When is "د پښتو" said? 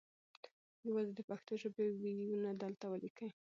1.15-1.51